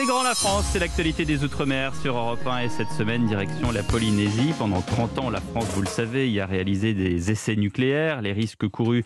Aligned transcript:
C'est 0.00 0.06
grand 0.06 0.22
la 0.22 0.34
France, 0.34 0.64
c'est 0.72 0.78
l'actualité 0.78 1.26
des 1.26 1.44
Outre-mer 1.44 1.94
sur 1.94 2.16
Europe 2.16 2.46
1 2.46 2.60
et 2.60 2.68
cette 2.70 2.88
semaine, 2.88 3.26
direction 3.26 3.70
la 3.70 3.82
Polynésie. 3.82 4.54
Pendant 4.58 4.80
30 4.80 5.18
ans, 5.18 5.28
la 5.28 5.42
France, 5.42 5.66
vous 5.74 5.82
le 5.82 5.86
savez, 5.86 6.30
y 6.30 6.40
a 6.40 6.46
réalisé 6.46 6.94
des 6.94 7.30
essais 7.30 7.54
nucléaires. 7.54 8.22
Les 8.22 8.32
risques 8.32 8.66
courus 8.66 9.04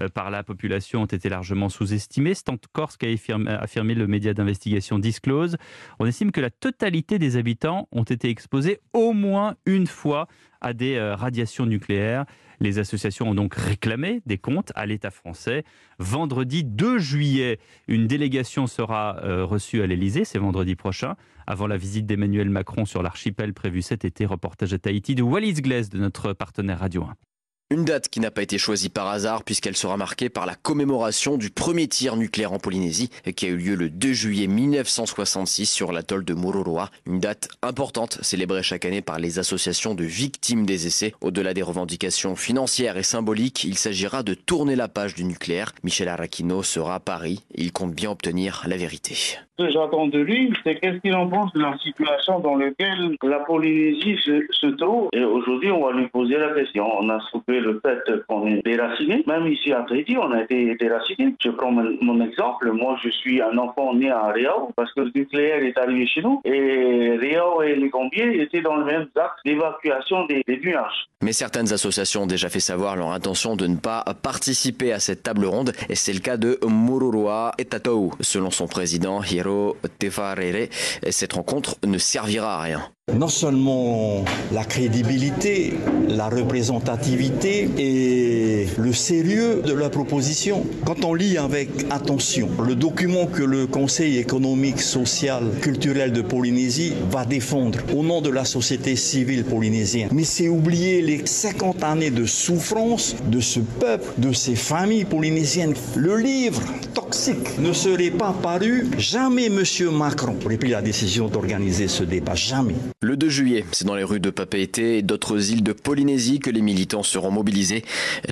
euh, 0.00 0.08
par 0.08 0.30
la 0.30 0.44
population 0.44 1.02
ont 1.02 1.06
été 1.06 1.28
largement 1.28 1.68
sous-estimés. 1.68 2.34
C'est 2.34 2.48
encore 2.48 2.92
ce 2.92 2.96
qu'a 2.96 3.08
affirmé 3.08 3.94
le 3.94 4.06
média 4.06 4.34
d'investigation 4.34 5.00
Disclose. 5.00 5.56
On 5.98 6.06
estime 6.06 6.30
que 6.30 6.40
la 6.40 6.50
totalité 6.50 7.18
des 7.18 7.36
habitants 7.36 7.88
ont 7.90 8.04
été 8.04 8.30
exposés 8.30 8.78
au 8.92 9.14
moins 9.14 9.56
une 9.66 9.88
fois 9.88 10.28
à 10.60 10.74
des 10.74 10.94
euh, 10.94 11.16
radiations 11.16 11.66
nucléaires. 11.66 12.24
Les 12.60 12.78
associations 12.78 13.30
ont 13.30 13.34
donc 13.34 13.54
réclamé 13.54 14.22
des 14.26 14.38
comptes 14.38 14.72
à 14.74 14.86
l'État 14.86 15.10
français. 15.10 15.64
Vendredi 15.98 16.64
2 16.64 16.98
juillet, 16.98 17.58
une 17.88 18.06
délégation 18.06 18.66
sera 18.66 19.18
euh, 19.22 19.44
reçue 19.44 19.82
à 19.82 19.86
l'Élysée, 19.86 20.24
c'est 20.24 20.38
vendredi 20.38 20.76
prochain, 20.76 21.16
avant 21.46 21.66
la 21.66 21.76
visite 21.76 22.06
d'Emmanuel 22.06 22.50
Macron 22.50 22.84
sur 22.84 23.02
l'archipel 23.02 23.54
prévu 23.54 23.82
cet 23.82 24.04
été. 24.04 24.26
Reportage 24.26 24.72
à 24.72 24.78
Tahiti 24.78 25.14
de 25.14 25.22
Wallis 25.22 25.54
Glaise 25.54 25.90
de 25.90 25.98
notre 25.98 26.32
partenaire 26.32 26.80
Radio 26.80 27.04
1. 27.04 27.25
Une 27.68 27.84
date 27.84 28.08
qui 28.08 28.20
n'a 28.20 28.30
pas 28.30 28.42
été 28.42 28.58
choisie 28.58 28.90
par 28.90 29.08
hasard 29.08 29.42
puisqu'elle 29.42 29.76
sera 29.76 29.96
marquée 29.96 30.28
par 30.28 30.46
la 30.46 30.54
commémoration 30.54 31.36
du 31.36 31.50
premier 31.50 31.88
tir 31.88 32.14
nucléaire 32.14 32.52
en 32.52 32.60
Polynésie 32.60 33.10
qui 33.34 33.46
a 33.46 33.48
eu 33.48 33.56
lieu 33.56 33.74
le 33.74 33.90
2 33.90 34.12
juillet 34.12 34.46
1966 34.46 35.66
sur 35.66 35.90
l'atoll 35.90 36.24
de 36.24 36.32
Mururoa. 36.32 36.90
Une 37.06 37.18
date 37.18 37.48
importante 37.62 38.20
célébrée 38.22 38.62
chaque 38.62 38.84
année 38.84 39.02
par 39.02 39.18
les 39.18 39.40
associations 39.40 39.96
de 39.96 40.04
victimes 40.04 40.64
des 40.64 40.86
essais. 40.86 41.12
Au-delà 41.20 41.54
des 41.54 41.62
revendications 41.62 42.36
financières 42.36 42.98
et 42.98 43.02
symboliques, 43.02 43.64
il 43.64 43.76
s'agira 43.76 44.22
de 44.22 44.34
tourner 44.34 44.76
la 44.76 44.86
page 44.86 45.16
du 45.16 45.24
nucléaire. 45.24 45.72
Michel 45.82 46.06
Arrakino 46.06 46.62
sera 46.62 46.94
à 46.94 47.00
Paris 47.00 47.42
il 47.56 47.72
compte 47.72 47.94
bien 47.94 48.10
obtenir 48.10 48.62
la 48.68 48.76
vérité. 48.76 49.14
Ce 49.14 49.64
que 49.64 49.70
j'attends 49.70 50.06
de 50.06 50.18
lui, 50.18 50.52
c'est 50.62 50.78
qu'est-ce 50.78 50.98
qu'il 50.98 51.14
en 51.14 51.28
pense 51.28 51.52
de 51.54 51.60
la 51.60 51.76
situation 51.78 52.40
dans 52.40 52.56
laquelle 52.56 53.16
la 53.22 53.38
Polynésie 53.40 54.18
se, 54.22 54.66
trouve. 54.76 55.08
Et 55.14 55.24
aujourd'hui, 55.24 55.70
on 55.70 55.86
va 55.86 55.92
lui 55.92 56.06
poser 56.08 56.36
la 56.36 56.50
question. 56.50 56.86
On 57.00 57.08
a 57.08 57.18
le 57.60 57.80
fait 57.84 58.02
qu'on 58.26 58.46
est 58.46 58.64
déraciné. 58.64 59.22
Même 59.26 59.46
ici 59.46 59.72
à 59.72 59.84
Tahiti, 59.88 60.16
on 60.16 60.30
a 60.32 60.42
été 60.42 60.74
déraciné. 60.76 61.34
Je 61.42 61.50
prends 61.50 61.70
mon, 61.72 62.20
exemple. 62.20 62.70
Moi, 62.72 62.96
je 63.02 63.10
suis 63.10 63.40
un 63.40 63.56
enfant 63.58 63.94
né 63.94 64.10
à 64.10 64.26
Riao 64.28 64.70
parce 64.76 64.92
que 64.92 65.00
le 65.00 65.12
nucléaire 65.14 65.62
est 65.62 65.76
arrivé 65.78 66.06
chez 66.06 66.22
nous. 66.22 66.40
Et 66.44 67.16
Riao 67.20 67.62
et 67.62 67.76
les 67.76 67.88
Gambiers 67.88 68.40
étaient 68.40 68.62
dans 68.62 68.76
le 68.76 68.84
même 68.84 69.06
axe 69.16 69.40
d'évacuation 69.44 70.26
des, 70.26 70.42
nuages. 70.46 71.06
Mais 71.22 71.32
certaines 71.32 71.72
associations 71.72 72.22
ont 72.22 72.26
déjà 72.26 72.48
fait 72.48 72.60
savoir 72.60 72.96
leur 72.96 73.12
intention 73.12 73.56
de 73.56 73.66
ne 73.66 73.76
pas 73.76 74.04
participer 74.22 74.92
à 74.92 75.00
cette 75.00 75.22
table 75.22 75.46
ronde. 75.46 75.72
Et 75.88 75.94
c'est 75.94 76.12
le 76.12 76.20
cas 76.20 76.36
de 76.36 76.58
Mururoa 76.66 77.52
et 77.58 77.64
Tatou. 77.64 78.12
Selon 78.20 78.50
son 78.50 78.66
président, 78.66 79.22
Hiro 79.22 79.76
Tefarere, 79.98 80.68
cette 81.10 81.34
rencontre 81.34 81.76
ne 81.84 81.98
servira 81.98 82.56
à 82.56 82.62
rien 82.62 82.82
non 83.14 83.28
seulement 83.28 84.24
la 84.52 84.64
crédibilité, 84.64 85.74
la 86.08 86.28
représentativité 86.28 87.68
et 87.78 88.66
le 88.76 88.92
sérieux 88.92 89.62
de 89.64 89.72
la 89.72 89.90
proposition. 89.90 90.66
Quand 90.84 91.04
on 91.04 91.14
lit 91.14 91.38
avec 91.38 91.70
attention 91.90 92.48
le 92.66 92.74
document 92.74 93.26
que 93.26 93.44
le 93.44 93.68
Conseil 93.68 94.18
économique, 94.18 94.80
social, 94.80 95.44
culturel 95.62 96.12
de 96.12 96.20
Polynésie 96.20 96.94
va 97.08 97.24
défendre 97.24 97.78
au 97.94 98.02
nom 98.02 98.20
de 98.20 98.30
la 98.30 98.44
société 98.44 98.96
civile 98.96 99.44
polynésienne, 99.44 100.08
mais 100.12 100.24
c'est 100.24 100.48
oublier 100.48 101.00
les 101.00 101.24
50 101.24 101.84
années 101.84 102.10
de 102.10 102.26
souffrance 102.26 103.14
de 103.28 103.38
ce 103.38 103.60
peuple, 103.60 104.08
de 104.18 104.32
ces 104.32 104.56
familles 104.56 105.04
polynésiennes. 105.04 105.74
Le 105.94 106.16
livre 106.16 106.60
toxique 106.92 107.58
ne 107.60 107.72
serait 107.72 108.10
pas 108.10 108.34
paru, 108.42 108.88
jamais 108.98 109.46
M. 109.46 109.62
Macron 109.92 110.34
aurait 110.44 110.56
pris 110.56 110.70
la 110.70 110.82
décision 110.82 111.28
d'organiser 111.28 111.86
ce 111.86 112.02
débat, 112.02 112.34
jamais. 112.34 112.74
Le 113.02 113.18
2 113.18 113.28
juillet, 113.28 113.62
c'est 113.72 113.84
dans 113.84 113.94
les 113.94 114.04
rues 114.04 114.20
de 114.20 114.30
Papeete 114.30 114.78
et 114.78 115.02
d'autres 115.02 115.50
îles 115.50 115.62
de 115.62 115.74
Polynésie 115.74 116.38
que 116.38 116.48
les 116.48 116.62
militants 116.62 117.02
seront 117.02 117.30
mobilisés. 117.30 117.84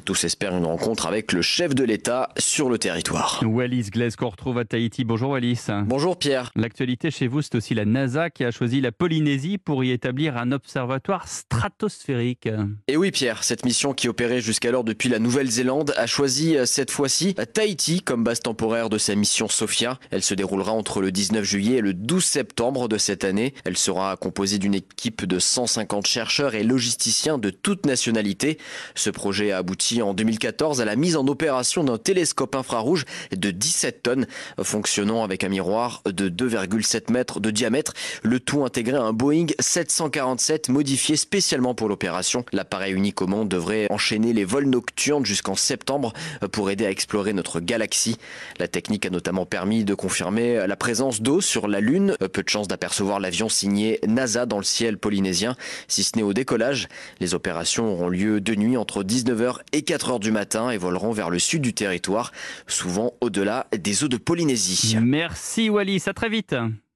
Tous 0.06 0.24
espèrent 0.24 0.56
une 0.56 0.64
rencontre 0.64 1.04
avec 1.04 1.32
le 1.32 1.42
chef 1.42 1.74
de 1.74 1.84
l'État 1.84 2.30
sur 2.38 2.70
le 2.70 2.78
territoire. 2.78 3.42
Wallis 3.44 3.90
Glaise 3.90 4.16
qu'on 4.16 4.30
retrouve 4.30 4.56
à 4.56 4.64
Tahiti. 4.64 5.04
Bonjour 5.04 5.32
Wallis. 5.32 5.66
Bonjour 5.84 6.18
Pierre. 6.18 6.50
L'actualité 6.56 7.10
chez 7.10 7.26
vous, 7.26 7.42
c'est 7.42 7.56
aussi 7.56 7.74
la 7.74 7.84
NASA 7.84 8.30
qui 8.30 8.42
a 8.42 8.50
choisi 8.50 8.80
la 8.80 8.90
Polynésie 8.90 9.58
pour 9.58 9.84
y 9.84 9.90
établir 9.90 10.38
un 10.38 10.50
observatoire 10.50 11.28
stratosphérique. 11.28 12.48
Et 12.88 12.96
oui 12.96 13.10
Pierre, 13.10 13.44
cette 13.44 13.66
mission 13.66 13.92
qui 13.92 14.08
opérait 14.08 14.40
jusqu'alors 14.40 14.82
depuis 14.82 15.10
la 15.10 15.18
Nouvelle-Zélande 15.18 15.92
a 15.98 16.06
choisi 16.06 16.56
euh, 16.56 16.64
cette 16.64 16.90
fois-ci 16.90 17.34
Tahiti 17.34 18.00
comme 18.00 18.24
base 18.24 18.40
temporaire 18.40 18.88
de 18.88 18.96
sa 18.96 19.14
mission 19.14 19.46
Sophia. 19.46 19.98
Elle 20.10 20.22
se 20.22 20.32
déroulera 20.32 20.72
entre 20.72 21.02
le 21.02 21.12
19 21.12 21.44
juillet 21.44 21.76
et 21.76 21.82
le 21.82 21.92
12 21.92 22.24
septembre 22.24 22.88
de 22.88 22.96
cette 22.96 23.24
année. 23.24 23.52
Elle 23.66 23.76
sera 23.76 24.16
composée 24.16 24.53
d'une 24.58 24.74
équipe 24.74 25.24
de 25.24 25.38
150 25.38 26.06
chercheurs 26.06 26.54
et 26.54 26.62
logisticiens 26.62 27.38
de 27.38 27.50
toutes 27.50 27.86
nationalités. 27.86 28.58
Ce 28.94 29.10
projet 29.10 29.52
a 29.52 29.58
abouti 29.58 30.02
en 30.02 30.14
2014 30.14 30.80
à 30.80 30.84
la 30.84 30.96
mise 30.96 31.16
en 31.16 31.26
opération 31.26 31.84
d'un 31.84 31.98
télescope 31.98 32.54
infrarouge 32.54 33.04
de 33.34 33.50
17 33.50 34.02
tonnes, 34.02 34.26
fonctionnant 34.62 35.22
avec 35.22 35.44
un 35.44 35.48
miroir 35.48 36.02
de 36.06 36.28
2,7 36.28 37.12
mètres 37.12 37.40
de 37.40 37.50
diamètre, 37.50 37.92
le 38.22 38.40
tout 38.40 38.64
intégré 38.64 38.96
à 38.96 39.02
un 39.02 39.12
Boeing 39.12 39.46
747 39.58 40.68
modifié 40.68 41.16
spécialement 41.16 41.74
pour 41.74 41.88
l'opération. 41.88 42.44
L'appareil 42.52 42.92
unique 42.94 43.22
au 43.22 43.26
monde 43.26 43.48
devrait 43.48 43.86
enchaîner 43.90 44.32
les 44.32 44.44
vols 44.44 44.66
nocturnes 44.66 45.26
jusqu'en 45.26 45.54
septembre 45.54 46.12
pour 46.52 46.70
aider 46.70 46.86
à 46.86 46.90
explorer 46.90 47.32
notre 47.32 47.60
galaxie. 47.60 48.16
La 48.58 48.68
technique 48.68 49.06
a 49.06 49.10
notamment 49.10 49.46
permis 49.46 49.84
de 49.84 49.94
confirmer 49.94 50.66
la 50.66 50.76
présence 50.76 51.22
d'eau 51.22 51.40
sur 51.40 51.68
la 51.68 51.80
Lune. 51.80 52.16
Peu 52.32 52.42
de 52.42 52.48
chance 52.48 52.68
d'apercevoir 52.68 53.20
l'avion 53.20 53.48
signé 53.48 54.00
NASA 54.06 54.43
dans 54.46 54.58
le 54.58 54.64
ciel 54.64 54.98
polynésien, 54.98 55.56
si 55.88 56.02
ce 56.02 56.16
n'est 56.16 56.22
au 56.22 56.32
décollage. 56.32 56.88
Les 57.20 57.34
opérations 57.34 57.92
auront 57.92 58.08
lieu 58.08 58.40
de 58.40 58.54
nuit 58.54 58.76
entre 58.76 59.02
19h 59.02 59.58
et 59.72 59.80
4h 59.80 60.20
du 60.20 60.30
matin 60.30 60.70
et 60.70 60.76
voleront 60.76 61.12
vers 61.12 61.30
le 61.30 61.38
sud 61.38 61.62
du 61.62 61.74
territoire, 61.74 62.32
souvent 62.66 63.14
au-delà 63.20 63.66
des 63.76 64.04
eaux 64.04 64.08
de 64.08 64.16
Polynésie. 64.16 64.96
Merci 65.00 65.70
Wallis, 65.70 66.04
à 66.06 66.12
très 66.12 66.28
vite. 66.28 66.54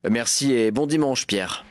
Merci 0.08 0.52
et 0.52 0.70
bon 0.70 0.86
dimanche 0.86 1.26
Pierre. 1.26 1.64